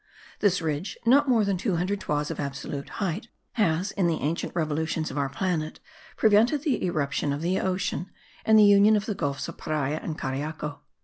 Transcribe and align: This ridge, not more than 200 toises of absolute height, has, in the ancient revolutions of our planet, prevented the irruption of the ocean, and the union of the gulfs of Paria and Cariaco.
This 0.39 0.63
ridge, 0.63 0.97
not 1.05 1.29
more 1.29 1.45
than 1.45 1.57
200 1.57 1.99
toises 2.01 2.31
of 2.31 2.39
absolute 2.39 2.89
height, 2.97 3.27
has, 3.51 3.91
in 3.91 4.07
the 4.07 4.19
ancient 4.21 4.51
revolutions 4.55 5.11
of 5.11 5.17
our 5.19 5.29
planet, 5.29 5.79
prevented 6.17 6.63
the 6.63 6.83
irruption 6.83 7.31
of 7.31 7.43
the 7.43 7.59
ocean, 7.59 8.09
and 8.43 8.57
the 8.57 8.63
union 8.63 8.95
of 8.95 9.05
the 9.05 9.13
gulfs 9.13 9.47
of 9.47 9.57
Paria 9.59 9.99
and 10.01 10.17
Cariaco. 10.17 10.79